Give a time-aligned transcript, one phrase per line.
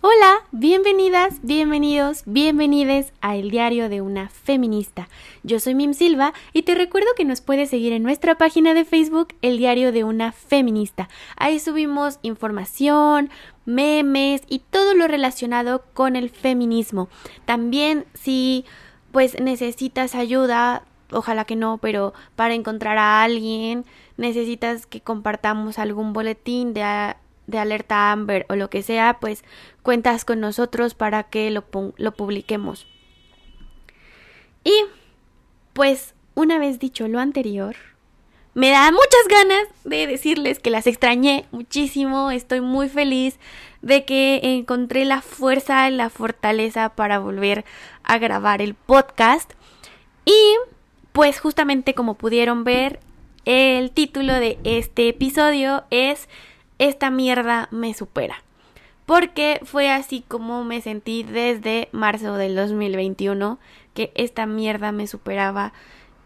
[0.00, 5.08] Hola, bienvenidas, bienvenidos, bienvenides a El Diario de una Feminista.
[5.42, 8.84] Yo soy Mim Silva y te recuerdo que nos puedes seguir en nuestra página de
[8.84, 11.08] Facebook El Diario de una Feminista.
[11.36, 13.28] Ahí subimos información,
[13.64, 17.08] memes y todo lo relacionado con el feminismo.
[17.44, 18.64] También si
[19.10, 23.84] pues necesitas ayuda, ojalá que no, pero para encontrar a alguien,
[24.16, 27.16] necesitas que compartamos algún boletín de
[27.48, 29.42] de alerta Amber o lo que sea, pues
[29.82, 31.64] cuentas con nosotros para que lo,
[31.96, 32.86] lo publiquemos.
[34.62, 34.84] Y
[35.72, 37.74] pues una vez dicho lo anterior,
[38.54, 43.38] me da muchas ganas de decirles que las extrañé muchísimo, estoy muy feliz
[43.82, 47.64] de que encontré la fuerza la fortaleza para volver
[48.02, 49.52] a grabar el podcast.
[50.24, 50.56] Y
[51.12, 53.00] pues justamente como pudieron ver,
[53.44, 56.28] el título de este episodio es
[56.78, 58.42] esta mierda me supera.
[59.06, 63.58] Porque fue así como me sentí desde marzo del 2021,
[63.94, 65.72] que esta mierda me superaba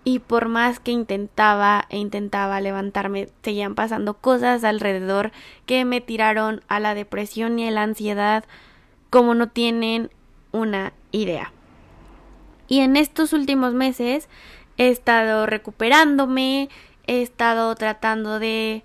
[0.04, 5.30] y por más que intentaba e intentaba levantarme, seguían pasando cosas alrededor
[5.64, 8.44] que me tiraron a la depresión y a la ansiedad
[9.10, 10.10] como no tienen
[10.50, 11.52] una idea.
[12.66, 14.28] Y en estos últimos meses
[14.76, 16.68] he estado recuperándome,
[17.06, 18.82] he estado tratando de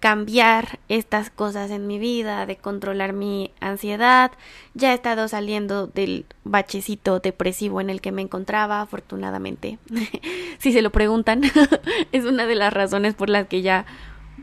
[0.00, 4.32] cambiar estas cosas en mi vida, de controlar mi ansiedad.
[4.72, 9.78] Ya he estado saliendo del bachecito depresivo en el que me encontraba, afortunadamente.
[10.58, 11.42] si se lo preguntan,
[12.12, 13.84] es una de las razones por las que ya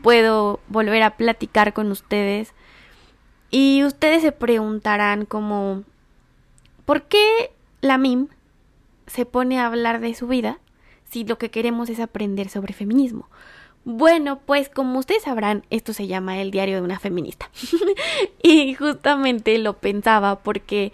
[0.00, 2.54] puedo volver a platicar con ustedes.
[3.50, 5.82] Y ustedes se preguntarán como,
[6.84, 8.28] ¿por qué la MIM
[9.08, 10.60] se pone a hablar de su vida
[11.04, 13.28] si lo que queremos es aprender sobre feminismo?
[13.90, 17.48] Bueno, pues como ustedes sabrán, esto se llama el diario de una feminista.
[18.42, 20.92] y justamente lo pensaba porque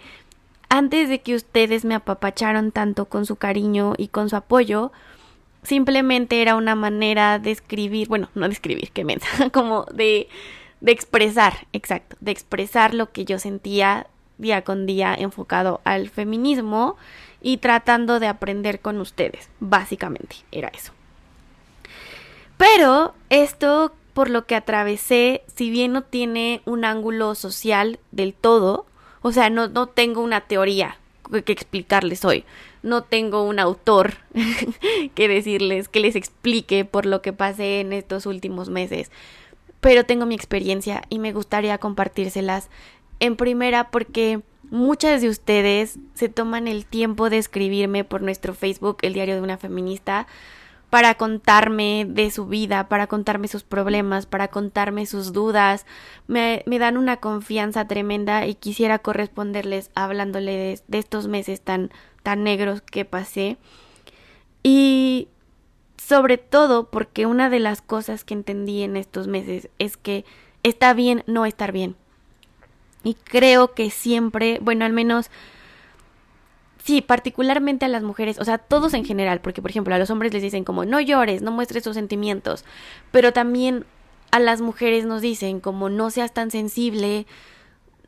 [0.69, 4.93] antes de que ustedes me apapacharon tanto con su cariño y con su apoyo,
[5.61, 10.29] simplemente era una manera de escribir, bueno, no de escribir, qué mensa, como de,
[10.79, 14.07] de expresar, exacto, de expresar lo que yo sentía
[14.37, 16.95] día con día enfocado al feminismo
[17.41, 20.94] y tratando de aprender con ustedes, básicamente, era eso.
[22.57, 28.85] Pero esto por lo que atravesé, si bien no tiene un ángulo social del todo,
[29.21, 30.97] o sea, no, no tengo una teoría
[31.43, 32.45] que explicarles hoy,
[32.81, 34.13] no tengo un autor
[35.15, 39.11] que decirles, que les explique por lo que pasé en estos últimos meses,
[39.81, 42.69] pero tengo mi experiencia y me gustaría compartírselas.
[43.19, 48.97] En primera porque muchas de ustedes se toman el tiempo de escribirme por nuestro Facebook,
[49.01, 50.27] el diario de una feminista,
[50.95, 55.85] para contarme de su vida, para contarme sus problemas, para contarme sus dudas.
[56.25, 61.91] Me, dan una confianza tremenda y quisiera corresponderles hablándole de, de estos meses tan,
[62.23, 63.57] tan negros que pasé.
[64.63, 65.27] Y
[65.97, 70.23] sobre todo porque una de las cosas que entendí en estos meses es que
[70.63, 71.97] está bien no estar bien.
[73.03, 75.29] Y creo que siempre, bueno, al menos
[76.85, 80.11] Sí, particularmente a las mujeres, o sea, todos en general, porque por ejemplo a los
[80.11, 82.63] hombres les dicen como no llores, no muestres tus sentimientos,
[83.11, 83.87] pero también
[84.29, 87.25] a las mujeres nos dicen como no seas tan sensible,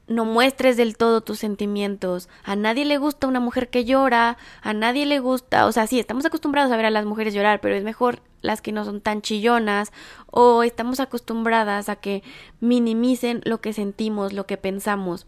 [0.08, 2.30] no muestres del todo tus sentimientos.
[2.44, 6.00] A nadie le gusta una mujer que llora, a nadie le gusta, o sea, sí,
[6.00, 9.02] estamos acostumbrados a ver a las mujeres llorar, pero es mejor las que no son
[9.02, 9.92] tan chillonas
[10.30, 12.22] o estamos acostumbradas a que
[12.60, 15.26] minimicen lo que sentimos, lo que pensamos.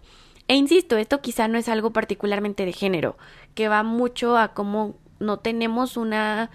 [0.49, 3.17] E insisto, esto quizá no es algo particularmente de género,
[3.53, 6.49] que va mucho a cómo no tenemos una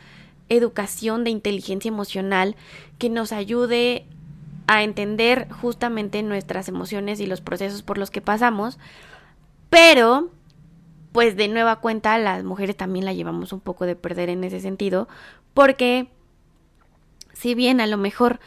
[0.49, 2.56] educación de inteligencia emocional
[2.99, 4.05] que nos ayude
[4.67, 8.81] a entender justamente nuestras emociones y los procesos por los que pasamos,
[9.70, 10.29] pero
[11.12, 14.58] pues de nueva cuenta las mujeres también la llevamos un poco de perder en ese
[14.58, 15.06] sentido,
[15.55, 16.08] porque
[17.32, 18.40] si bien a lo mejor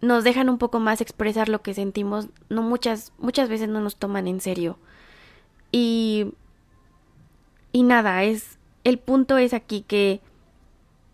[0.00, 3.96] nos dejan un poco más expresar lo que sentimos, no muchas, muchas veces no nos
[3.96, 4.78] toman en serio.
[5.72, 6.32] Y,
[7.72, 10.20] y nada, es, el punto es aquí que,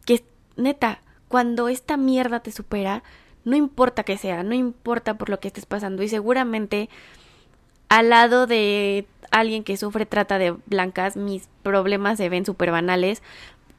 [0.04, 0.24] que
[0.56, 3.02] neta, cuando esta mierda te supera,
[3.44, 6.88] no importa que sea, no importa por lo que estés pasando y seguramente
[7.88, 13.22] al lado de alguien que sufre trata de blancas, mis problemas se ven súper banales,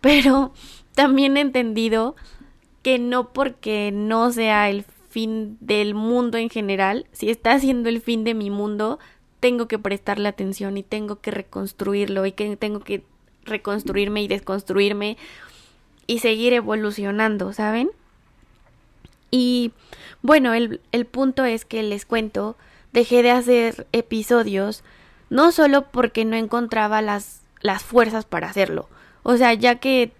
[0.01, 0.51] pero
[0.96, 2.16] también he entendido
[2.81, 8.01] que no porque no sea el fin del mundo en general, si está siendo el
[8.01, 9.00] fin de mi mundo,
[9.39, 13.01] tengo que prestarle atención y tengo que reconstruirlo y que tengo que
[13.45, 15.15] reconstruirme y desconstruirme
[16.06, 17.91] y seguir evolucionando, ¿saben?
[19.31, 19.71] Y
[20.21, 22.57] bueno, el, el punto es que les cuento,
[22.91, 24.83] dejé de hacer episodios
[25.29, 28.89] no solo porque no encontraba las, las fuerzas para hacerlo,
[29.23, 30.12] o sea, ya que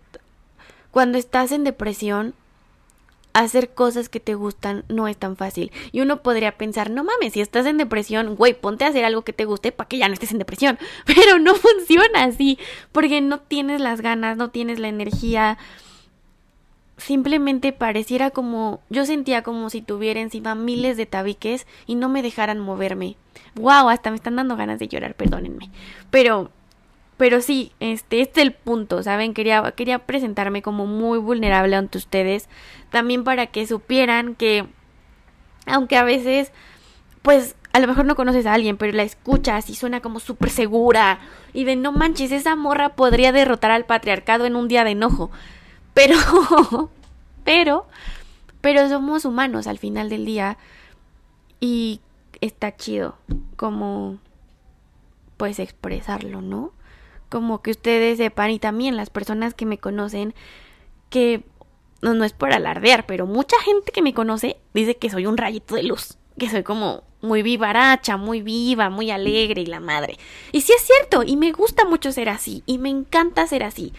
[0.92, 2.34] cuando estás en depresión,
[3.36, 5.72] hacer cosas que te gustan no es tan fácil.
[5.92, 9.24] Y uno podría pensar, no mames, si estás en depresión, güey, ponte a hacer algo
[9.24, 10.80] que te guste para que ya no estés en depresión.
[11.06, 12.58] Pero no funciona así,
[12.94, 15.58] porque no tienes las ganas, no tienes la energía.
[16.96, 22.22] Simplemente pareciera como, yo sentía como si tuviera encima miles de tabiques y no me
[22.22, 23.18] dejaran moverme.
[23.56, 25.70] Wow, hasta me están dando ganas de llorar, perdónenme.
[26.10, 26.52] Pero
[27.18, 29.34] pero sí, este, este es el punto, ¿saben?
[29.34, 32.50] Quería, quería presentarme como muy vulnerable ante ustedes,
[32.90, 34.66] también para que supieran que,
[35.66, 36.52] aunque a veces,
[37.22, 40.50] pues, a lo mejor no conoces a alguien, pero la escuchas y suena como súper
[40.50, 41.20] segura,
[41.54, 45.32] y de no manches, esa morra podría derrotar al patriarcado en un día de enojo,
[45.94, 46.18] pero,
[47.46, 47.88] pero,
[48.60, 50.58] pero somos humanos al final del día,
[51.62, 52.02] y
[52.42, 53.18] está chido
[53.56, 54.18] como,
[55.38, 56.74] pues, expresarlo, ¿no?
[57.30, 60.34] Como que ustedes sepan y también las personas que me conocen
[61.10, 61.44] que
[62.02, 65.38] no, no es por alardear, pero mucha gente que me conoce dice que soy un
[65.38, 70.18] rayito de luz, que soy como muy vivaracha, muy viva, muy alegre y la madre.
[70.52, 73.94] Y sí es cierto, y me gusta mucho ser así, y me encanta ser así.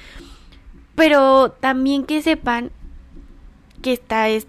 [0.94, 2.70] Pero también que sepan
[3.82, 4.46] que esta es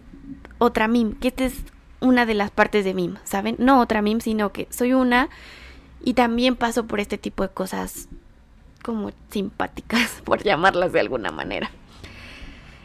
[0.59, 1.55] otra mim, que esta es
[1.99, 3.55] una de las partes de mim, ¿saben?
[3.59, 5.29] No otra mim, sino que soy una
[6.03, 8.07] y también paso por este tipo de cosas
[8.77, 11.71] como simpáticas, por llamarlas de alguna manera.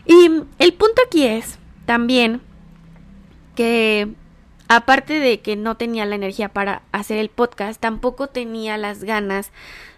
[0.06, 2.40] Y el punto aquí es también
[3.54, 4.08] que
[4.68, 9.52] aparte de que no tenía la energía para hacer el podcast, tampoco tenía las ganas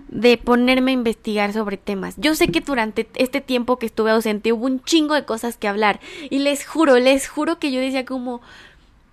[0.08, 2.14] de ponerme a investigar sobre temas.
[2.18, 5.68] Yo sé que durante este tiempo que estuve ausente hubo un chingo de cosas que
[5.68, 8.42] hablar y les juro, les juro que yo decía como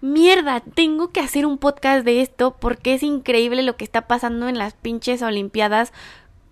[0.01, 4.49] mierda, tengo que hacer un podcast de esto porque es increíble lo que está pasando
[4.49, 5.93] en las pinches Olimpiadas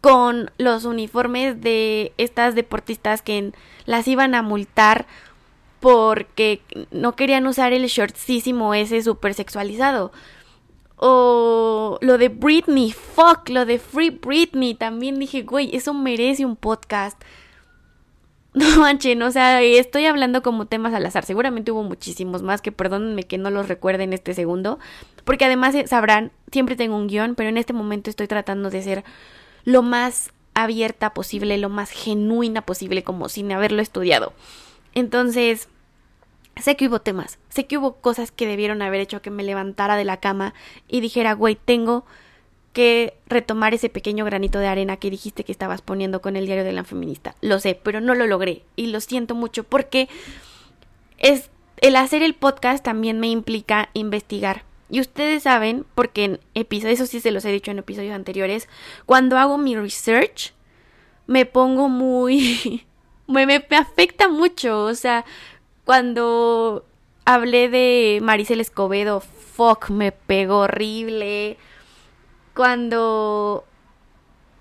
[0.01, 3.51] con los uniformes de estas deportistas que
[3.85, 5.05] las iban a multar
[5.79, 6.61] porque
[6.91, 10.11] no querían usar el shortísimo ese super sexualizado.
[10.97, 14.75] O lo de Britney, fuck, lo de Free Britney.
[14.75, 17.21] También dije, güey, eso merece un podcast.
[18.51, 21.23] No manchen, o sea, estoy hablando como temas al azar.
[21.23, 24.79] Seguramente hubo muchísimos más que perdónenme que no los recuerde en este segundo.
[25.23, 28.81] Porque además eh, sabrán, siempre tengo un guion, pero en este momento estoy tratando de
[28.81, 29.03] ser
[29.63, 34.33] lo más abierta posible, lo más genuina posible, como sin haberlo estudiado.
[34.93, 35.69] Entonces,
[36.57, 39.95] sé que hubo temas, sé que hubo cosas que debieron haber hecho que me levantara
[39.95, 40.53] de la cama
[40.87, 42.05] y dijera, güey, tengo
[42.73, 46.63] que retomar ese pequeño granito de arena que dijiste que estabas poniendo con el diario
[46.63, 47.35] de la feminista.
[47.41, 50.07] Lo sé, pero no lo logré y lo siento mucho porque
[51.17, 54.63] es el hacer el podcast también me implica investigar.
[54.89, 58.67] Y ustedes saben, porque en episodios, eso sí se los he dicho en episodios anteriores,
[59.05, 60.53] cuando hago mi research,
[61.27, 62.85] me pongo muy...
[63.27, 64.83] me, me, afecta mucho.
[64.83, 65.25] O sea,
[65.85, 66.85] cuando
[67.25, 71.57] hablé de Maricel Escobedo, fuck, me pegó horrible.
[72.55, 73.65] Cuando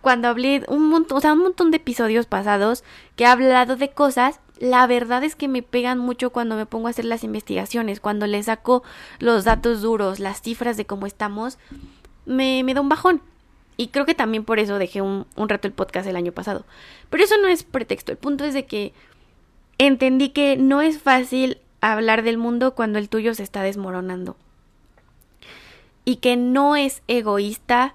[0.01, 2.85] cuando hablé un montón, o sea, un montón de episodios pasados
[3.17, 6.89] que he hablado de cosas la verdad es que me pegan mucho cuando me pongo
[6.89, 8.83] a hacer las investigaciones, cuando le saco
[9.19, 11.59] los datos duros, las cifras de cómo estamos,
[12.27, 13.23] me, me da un bajón.
[13.77, 16.65] Y creo que también por eso dejé un, un rato el podcast el año pasado.
[17.11, 18.11] Pero eso no es pretexto.
[18.11, 18.93] El punto es de que
[19.79, 24.37] entendí que no es fácil hablar del mundo cuando el tuyo se está desmoronando.
[26.05, 27.95] Y que no es egoísta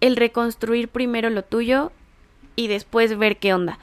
[0.00, 1.92] el reconstruir primero lo tuyo
[2.56, 3.78] y después ver qué onda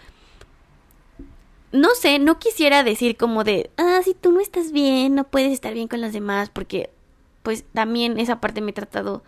[1.72, 5.52] no sé, no quisiera decir como de, ah, si tú no estás bien, no puedes
[5.52, 6.90] estar bien con los demás, porque
[7.44, 9.24] pues también esa parte me he tratado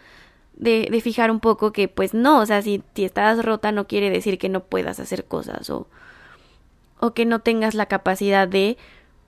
[0.56, 3.88] de, de fijar un poco que pues no, o sea, si, si estás rota no
[3.88, 5.88] quiere decir que no puedas hacer cosas o,
[7.00, 8.78] o que no tengas la capacidad de,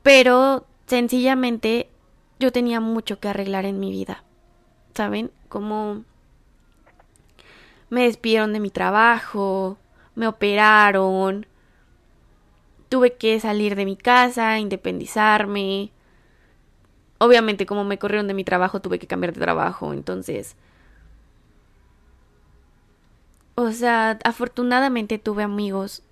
[0.04, 1.90] pero sencillamente
[2.40, 4.24] yo tenía mucho que arreglar en mi vida,
[4.94, 5.32] ¿saben?
[5.50, 6.04] Como
[7.90, 9.78] me despidieron de mi trabajo,
[10.16, 11.48] me operaron,
[12.90, 15.92] tuve que salir de mi casa, independizarme.
[17.18, 19.94] Obviamente, como me corrieron de mi trabajo, tuve que cambiar de trabajo.
[19.94, 20.56] Entonces,
[23.56, 26.04] O sea, afortunadamente tuve amigos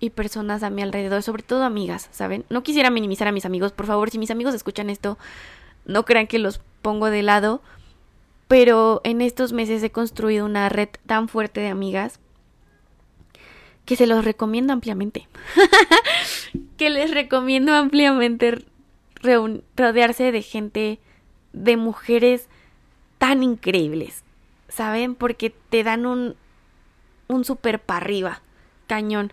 [0.00, 2.44] y personas a mi alrededor, sobre todo amigas, ¿saben?
[2.50, 5.16] No quisiera minimizar a mis amigos, por favor, si mis amigos escuchan esto,
[5.86, 7.62] no crean que los pongo de lado,
[8.48, 12.18] pero en estos meses he construido una red tan fuerte de amigas
[13.88, 15.26] que se los recomiendo ampliamente.
[16.76, 18.66] que les recomiendo ampliamente
[19.22, 21.00] rodearse de gente,
[21.54, 22.48] de mujeres
[23.16, 24.24] tan increíbles,
[24.68, 25.14] ¿saben?
[25.14, 26.36] Porque te dan un,
[27.28, 28.42] un super para arriba,
[28.88, 29.32] cañón.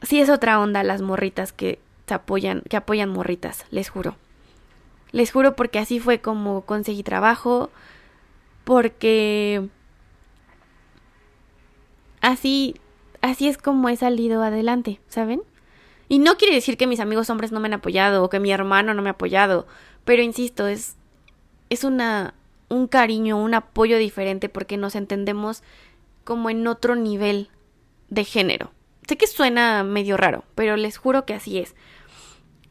[0.00, 4.16] Sí es otra onda las morritas que se apoyan, que apoyan morritas, les juro.
[5.12, 7.68] Les juro porque así fue como conseguí trabajo,
[8.64, 9.68] porque
[12.22, 12.76] así
[13.26, 15.42] así es como he salido adelante, ¿saben?
[16.08, 18.52] Y no quiere decir que mis amigos hombres no me han apoyado o que mi
[18.52, 19.66] hermano no me ha apoyado,
[20.04, 20.96] pero insisto, es
[21.68, 22.34] es una
[22.68, 25.62] un cariño, un apoyo diferente porque nos entendemos
[26.24, 27.48] como en otro nivel
[28.08, 28.70] de género.
[29.06, 31.74] Sé que suena medio raro, pero les juro que así es.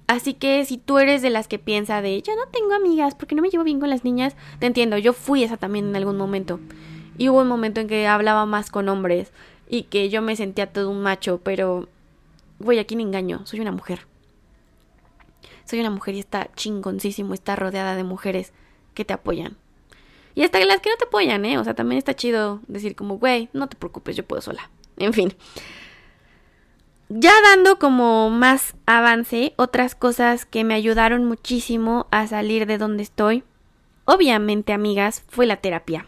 [0.08, 3.36] Así que si tú eres de las que piensa de yo no tengo amigas porque
[3.36, 6.18] no me llevo bien con las niñas, te entiendo, yo fui esa también en algún
[6.18, 6.60] momento.
[7.18, 9.32] Y hubo un momento en que hablaba más con hombres
[9.68, 11.88] y que yo me sentía todo un macho, pero
[12.60, 14.08] güey, aquí me engaño, soy una mujer.
[15.66, 18.54] Soy una mujer y está chingoncísimo, está rodeada de mujeres
[18.94, 19.58] que te apoyan.
[20.36, 21.58] Y hasta las que no te apoyan, ¿eh?
[21.58, 24.70] O sea, también está chido decir como, güey, no te preocupes, yo puedo sola.
[24.98, 25.34] En fin.
[27.08, 33.04] Ya dando como más avance, otras cosas que me ayudaron muchísimo a salir de donde
[33.04, 33.44] estoy,
[34.06, 36.08] obviamente, amigas, fue la terapia.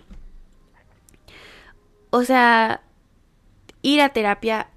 [2.09, 2.81] O sea,
[3.87, 4.67] ir a terapia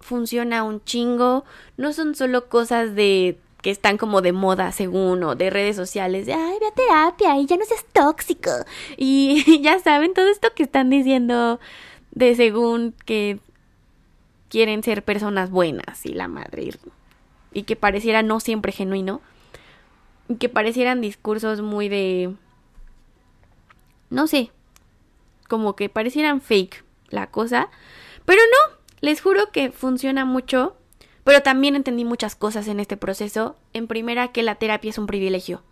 [0.00, 1.44] funciona un chingo,
[1.76, 6.26] no son solo cosas de que están como de moda según o de redes sociales
[6.26, 8.50] de ay ve a terapia y ya no seas tóxico
[8.96, 11.60] y ya saben todo esto que están diciendo
[12.10, 13.38] de según que
[14.48, 16.70] quieren ser personas buenas y la madre
[17.52, 19.20] y que pareciera no siempre genuino
[20.28, 22.34] y que parecieran discursos muy de
[24.10, 24.50] no sé
[25.48, 27.70] como que parecieran fake la cosa
[28.24, 30.76] pero no les juro que funciona mucho
[31.24, 33.56] pero también entendí muchas cosas en este proceso.
[33.72, 35.62] En primera, que la terapia es un privilegio.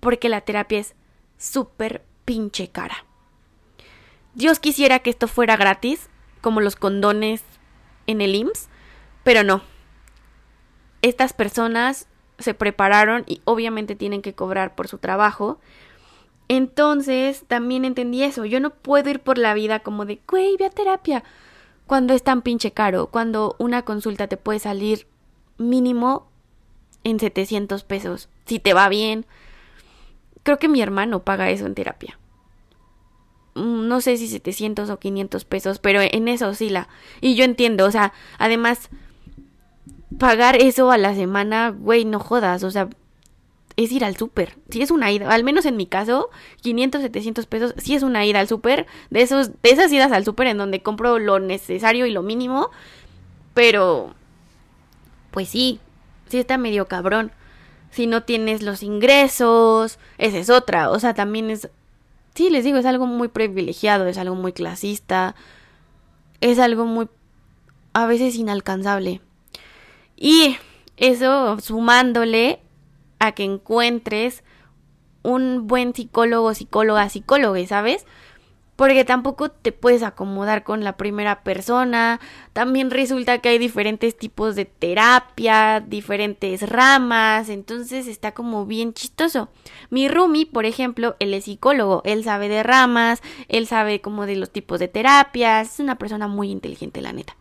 [0.00, 0.94] Porque la terapia es
[1.36, 3.04] súper pinche cara.
[4.34, 6.08] Dios quisiera que esto fuera gratis,
[6.40, 7.42] como los condones
[8.06, 8.68] en el IMSS,
[9.22, 9.62] pero no.
[11.02, 15.60] Estas personas se prepararon y obviamente tienen que cobrar por su trabajo.
[16.48, 18.44] Entonces, también entendí eso.
[18.44, 21.22] Yo no puedo ir por la vida como de, güey, ve a terapia
[21.86, 25.06] cuando es tan pinche caro, cuando una consulta te puede salir
[25.58, 26.26] mínimo
[27.04, 29.26] en 700 pesos, si te va bien.
[30.42, 32.18] Creo que mi hermano paga eso en terapia.
[33.54, 36.88] Mm, no sé si 700 o 500 pesos, pero en eso oscila.
[37.20, 38.90] Y yo entiendo, o sea, además,
[40.18, 42.88] pagar eso a la semana, güey, no jodas, o sea,
[43.76, 44.56] es ir al súper.
[44.70, 46.30] Si es una ida, al menos en mi caso,
[46.62, 48.86] 500, 700 pesos, si es una ida al súper.
[49.10, 52.70] De, esos, de esas idas al súper en donde compro lo necesario y lo mínimo.
[53.52, 54.14] Pero,
[55.30, 55.80] pues sí,
[56.28, 57.32] sí está medio cabrón.
[57.90, 60.90] Si no tienes los ingresos, esa es otra.
[60.90, 61.68] O sea, también es,
[62.34, 65.34] sí, les digo, es algo muy privilegiado, es algo muy clasista.
[66.40, 67.08] Es algo muy,
[67.92, 69.20] a veces inalcanzable.
[70.16, 70.56] Y
[70.96, 72.60] eso sumándole
[73.18, 74.44] a que encuentres
[75.22, 78.06] un buen psicólogo, psicóloga, psicóloga, ¿sabes?
[78.76, 82.20] Porque tampoco te puedes acomodar con la primera persona.
[82.52, 87.48] También resulta que hay diferentes tipos de terapia, diferentes ramas.
[87.48, 89.48] Entonces está como bien chistoso.
[89.90, 92.02] Mi Rumi, por ejemplo, él es psicólogo.
[92.04, 95.74] Él sabe de ramas, él sabe como de los tipos de terapias.
[95.74, 97.36] Es una persona muy inteligente, la neta.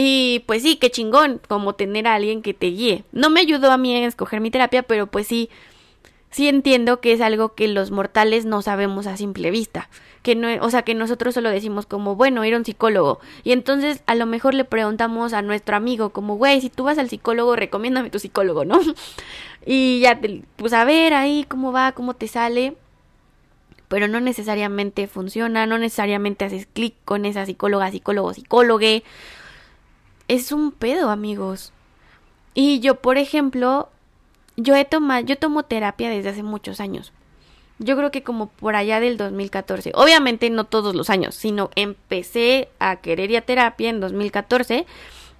[0.00, 3.02] Y pues sí, qué chingón, como tener a alguien que te guíe.
[3.10, 5.50] No me ayudó a mí en escoger mi terapia, pero pues sí,
[6.30, 9.90] sí entiendo que es algo que los mortales no sabemos a simple vista.
[10.22, 13.18] Que no, o sea, que nosotros solo decimos como, bueno, ir a un psicólogo.
[13.42, 16.98] Y entonces a lo mejor le preguntamos a nuestro amigo como, güey, si tú vas
[16.98, 18.78] al psicólogo, recomiéndame tu psicólogo, ¿no?
[19.66, 22.76] y ya, te, pues a ver ahí cómo va, cómo te sale
[23.88, 29.02] pero no necesariamente funciona, no necesariamente haces clic con esa psicóloga, psicólogo, psicólogue
[30.28, 31.72] es un pedo, amigos.
[32.54, 33.88] Y yo, por ejemplo,
[34.56, 37.12] yo he tomado, yo tomo terapia desde hace muchos años.
[37.78, 39.92] Yo creo que como por allá del 2014.
[39.94, 44.86] Obviamente no todos los años, sino empecé a querer ir a terapia en 2014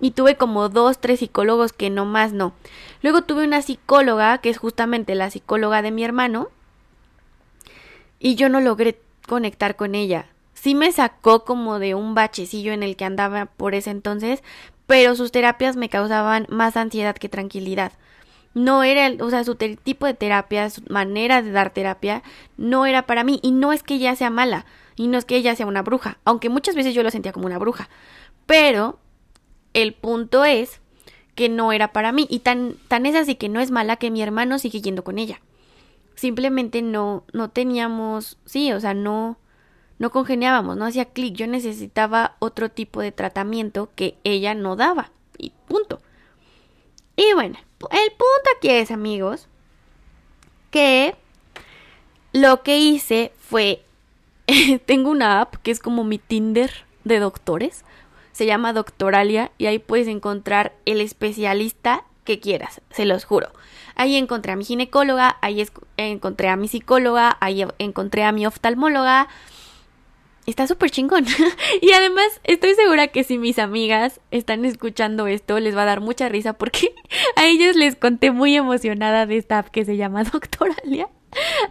[0.01, 2.53] y tuve como dos, tres psicólogos que no más no.
[3.03, 6.49] Luego tuve una psicóloga, que es justamente la psicóloga de mi hermano,
[8.21, 10.27] y yo no logré conectar con ella.
[10.61, 14.43] Sí me sacó como de un bachecillo en el que andaba por ese entonces,
[14.87, 17.93] pero sus terapias me causaban más ansiedad que tranquilidad.
[18.55, 22.23] No era, o sea, su tipo de terapia, su manera de dar terapia,
[22.57, 23.39] no era para mí.
[23.43, 26.19] Y no es que ella sea mala, y no es que ella sea una bruja,
[26.25, 27.89] aunque muchas veces yo lo sentía como una bruja.
[28.47, 28.99] Pero
[29.75, 30.81] el punto es
[31.35, 32.27] que no era para mí.
[32.29, 35.19] Y tan, tan es así que no es mala que mi hermano sigue yendo con
[35.19, 35.41] ella.
[36.17, 39.39] Simplemente no, no teníamos, sí, o sea, no,
[39.99, 41.35] no congeniábamos, no hacía clic.
[41.35, 45.11] Yo necesitaba otro tipo de tratamiento que ella no daba.
[45.37, 46.01] Y punto.
[47.17, 47.59] Y bueno,
[47.91, 49.49] el punto aquí es, amigos,
[50.71, 51.17] que
[52.33, 53.83] lo que hice fue,
[54.87, 56.71] tengo una app que es como mi Tinder
[57.05, 57.85] de doctores,
[58.33, 63.51] se llama Doctoralia y ahí puedes encontrar el especialista que quieras, se los juro.
[63.97, 69.29] Ahí encontré a mi ginecóloga, ahí encontré a mi psicóloga, ahí encontré a mi oftalmóloga,
[70.51, 71.25] está súper chingón.
[71.81, 76.01] y además estoy segura que si mis amigas están escuchando esto, les va a dar
[76.01, 76.95] mucha risa porque
[77.37, 81.09] a ellos les conté muy emocionada de esta app que se llama Doctoralia.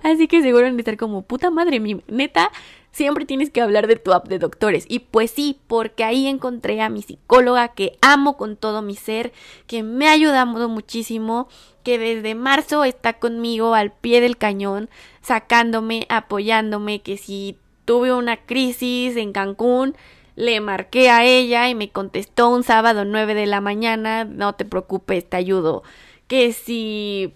[0.03, 2.51] Así que seguro van a estar como, puta madre, mi neta,
[2.91, 4.85] siempre tienes que hablar de tu app de doctores.
[4.87, 9.33] Y pues sí, porque ahí encontré a mi psicóloga que amo con todo mi ser,
[9.65, 11.47] que me ha ayudado muchísimo,
[11.83, 14.89] que desde marzo está conmigo al pie del cañón,
[15.21, 17.57] sacándome, apoyándome, que si
[17.87, 19.95] tuve una crisis en Cancún,
[20.35, 24.65] le marqué a ella y me contestó un sábado 9 de la mañana, no te
[24.65, 25.83] preocupes, te ayudo.
[26.27, 27.33] Que si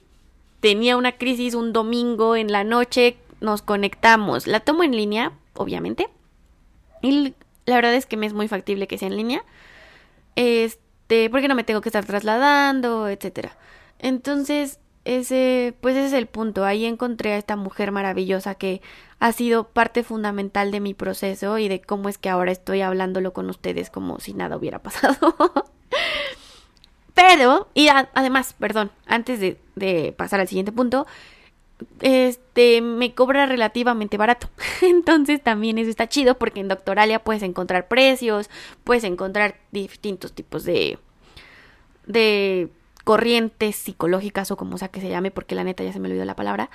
[0.60, 4.46] tenía una crisis un domingo en la noche, nos conectamos.
[4.46, 6.10] La tomo en línea, obviamente.
[7.02, 7.34] Y
[7.66, 9.46] la verdad es que me es muy factible que sea en línea.
[10.36, 13.56] Este, porque no me tengo que estar trasladando, etcétera.
[14.00, 16.66] Entonces, ese, pues ese es el punto.
[16.66, 18.82] Ahí encontré a esta mujer maravillosa que
[19.22, 23.34] ha sido parte fundamental de mi proceso y de cómo es que ahora estoy hablándolo
[23.34, 25.36] con ustedes como si nada hubiera pasado.
[27.14, 31.06] Pero, y además, perdón, antes de, de pasar al siguiente punto,
[32.02, 34.50] este me cobra relativamente barato.
[34.82, 38.50] Entonces también eso está chido porque en Doctoralia puedes encontrar precios,
[38.84, 40.98] puedes encontrar distintos tipos de
[42.08, 42.70] de
[43.04, 46.26] corrientes psicológicas o como sea que se llame, porque la neta ya se me olvidó
[46.26, 46.72] la palabra,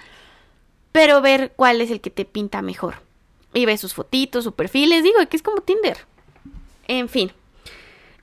[0.97, 2.95] pero ver cuál es el que te pinta mejor.
[3.53, 5.99] Y ves sus fotitos, sus perfiles, digo, que es como Tinder.
[6.89, 7.33] En fin.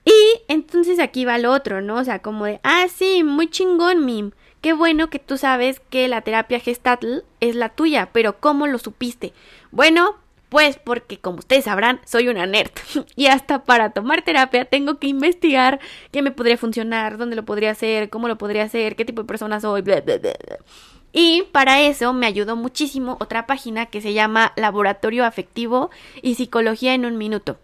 [0.03, 1.97] Y entonces aquí va lo otro, ¿no?
[1.97, 4.31] O sea, como de, ah, sí, muy chingón, Mim.
[4.61, 8.79] Qué bueno que tú sabes que la terapia gestatl es la tuya, pero ¿cómo lo
[8.79, 9.33] supiste?
[9.69, 10.15] Bueno,
[10.49, 12.71] pues porque como ustedes sabrán, soy una nerd
[13.15, 15.79] y hasta para tomar terapia tengo que investigar
[16.11, 19.27] qué me podría funcionar, dónde lo podría hacer, cómo lo podría hacer, qué tipo de
[19.27, 19.83] persona soy,
[21.13, 25.91] Y para eso me ayudó muchísimo otra página que se llama Laboratorio Afectivo
[26.23, 27.57] y Psicología en un Minuto.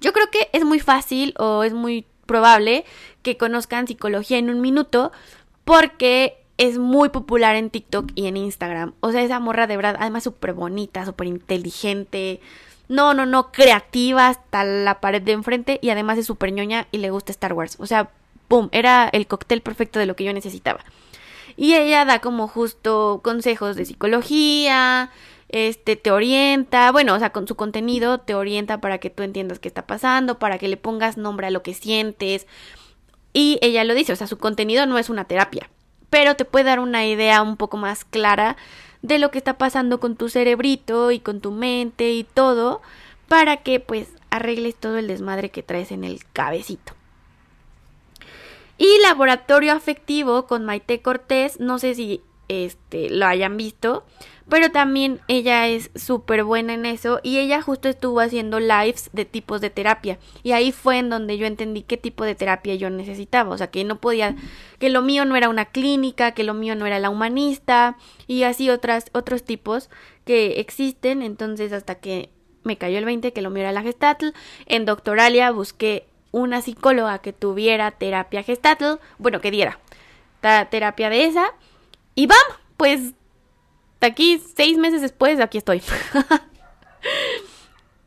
[0.00, 2.84] Yo creo que es muy fácil o es muy probable
[3.22, 5.12] que conozcan psicología en un minuto
[5.64, 8.94] porque es muy popular en TikTok y en Instagram.
[9.00, 12.40] O sea, esa morra de verdad, además súper bonita, súper inteligente.
[12.88, 16.98] No, no, no, creativa hasta la pared de enfrente y además es súper ñoña y
[16.98, 17.76] le gusta Star Wars.
[17.80, 18.10] O sea,
[18.46, 18.68] ¡pum!
[18.72, 20.84] Era el cóctel perfecto de lo que yo necesitaba.
[21.58, 25.10] Y ella da como justo consejos de psicología,
[25.50, 29.58] este, te orienta, bueno, o sea, con su contenido te orienta para que tú entiendas
[29.58, 32.46] qué está pasando, para que le pongas nombre a lo que sientes.
[33.34, 35.68] Y ella lo dice, o sea, su contenido no es una terapia
[36.10, 38.56] pero te puede dar una idea un poco más clara
[39.02, 42.80] de lo que está pasando con tu cerebrito y con tu mente y todo
[43.28, 46.94] para que pues arregles todo el desmadre que traes en el cabecito.
[48.78, 54.04] Y laboratorio afectivo con Maite Cortés, no sé si este lo hayan visto,
[54.48, 59.24] pero también ella es súper buena en eso y ella justo estuvo haciendo lives de
[59.24, 60.18] tipos de terapia.
[60.42, 63.70] Y ahí fue en donde yo entendí qué tipo de terapia yo necesitaba, o sea,
[63.70, 64.36] que no podía,
[64.78, 68.44] que lo mío no era una clínica, que lo mío no era la humanista y
[68.44, 69.90] así otras, otros tipos
[70.24, 72.30] que existen, entonces hasta que
[72.62, 74.28] me cayó el 20 que lo mío era la gestatl,
[74.66, 76.06] en Doctoralia busqué
[76.38, 79.78] una psicóloga que tuviera terapia gestatl, bueno, que diera
[80.70, 81.52] terapia de esa
[82.14, 83.14] y vamos, pues
[84.00, 85.82] aquí seis meses después, aquí estoy.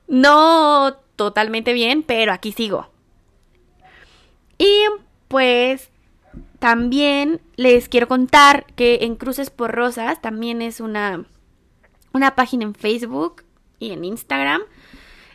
[0.08, 2.90] no totalmente bien, pero aquí sigo.
[4.58, 4.86] Y
[5.28, 5.90] pues
[6.60, 11.26] también les quiero contar que en Cruces por Rosas también es una,
[12.14, 13.44] una página en Facebook
[13.80, 14.62] y en Instagram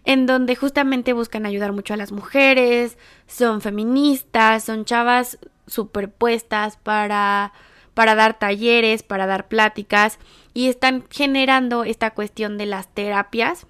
[0.07, 7.53] en donde justamente buscan ayudar mucho a las mujeres, son feministas, son chavas superpuestas para
[7.93, 10.19] para dar talleres, para dar pláticas
[10.53, 13.67] y están generando esta cuestión de las terapias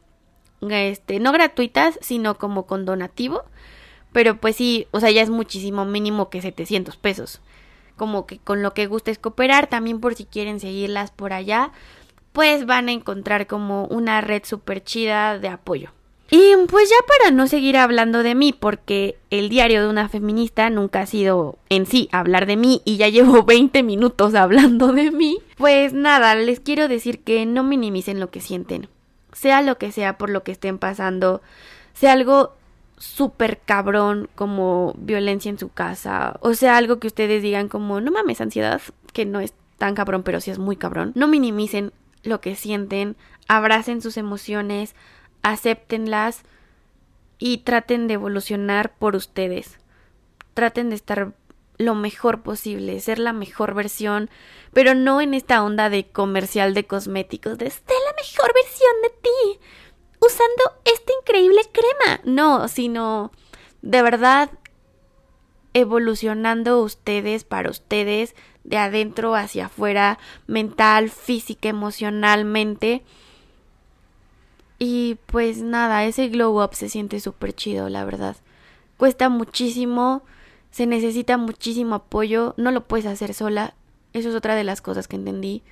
[0.61, 3.45] este, no gratuitas, sino como con donativo.
[4.13, 7.41] Pero pues sí, o sea, ya es muchísimo mínimo que 700 pesos.
[7.97, 11.73] Como que con lo que gustes cooperar, también por si quieren seguirlas por allá,
[12.33, 15.93] pues van a encontrar como una red súper chida de apoyo.
[16.31, 20.69] Y pues ya para no seguir hablando de mí, porque el diario de una feminista
[20.71, 25.11] nunca ha sido en sí hablar de mí y ya llevo 20 minutos hablando de
[25.11, 28.89] mí, pues nada, les quiero decir que no minimicen lo que sienten.
[29.33, 31.43] Sea lo que sea por lo que estén pasando,
[31.93, 32.55] sea algo
[32.99, 38.11] súper cabrón como violencia en su casa, o sea algo que ustedes digan como no
[38.11, 38.81] mames ansiedad,
[39.13, 41.13] que no es tan cabrón pero sí es muy cabrón.
[41.15, 44.95] No minimicen lo que sienten, abracen sus emociones,
[45.53, 46.43] acéptenlas
[47.39, 49.79] y traten de evolucionar por ustedes.
[50.55, 51.35] Traten de estar
[51.79, 54.31] lo mejor posible, ser la mejor versión,
[54.73, 59.11] pero no en esta onda de comercial de cosméticos, de ser la mejor versión de
[59.11, 59.61] ti,
[60.21, 62.21] usando esta increíble crema.
[62.25, 63.31] No, sino
[63.83, 64.51] de verdad
[65.75, 73.05] evolucionando ustedes para ustedes, de adentro hacia afuera, mental, física, emocionalmente
[74.79, 78.37] y pues nada, ese glow up se siente súper chido, la verdad.
[78.97, 80.23] Cuesta muchísimo,
[80.71, 83.75] se necesita muchísimo apoyo, no lo puedes hacer sola.
[84.13, 85.63] Eso es otra de las cosas que entendí.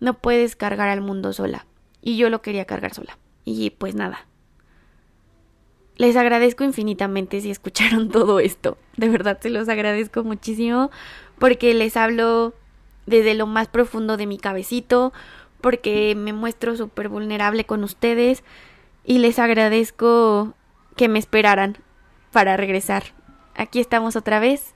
[0.00, 1.66] No puedes cargar al mundo sola.
[2.00, 3.18] Y yo lo quería cargar sola.
[3.44, 4.26] Y pues nada.
[5.96, 8.78] Les agradezco infinitamente si escucharon todo esto.
[8.96, 10.90] De verdad se los agradezco muchísimo
[11.38, 12.54] porque les hablo
[13.06, 15.12] desde lo más profundo de mi cabecito,
[15.62, 18.44] porque me muestro súper vulnerable con ustedes
[19.04, 20.54] y les agradezco
[20.96, 21.78] que me esperaran
[22.32, 23.04] para regresar.
[23.54, 24.74] Aquí estamos otra vez.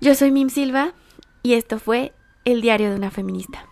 [0.00, 0.92] Yo soy Mim Silva
[1.42, 2.12] y esto fue
[2.44, 3.68] El Diario de una Feminista.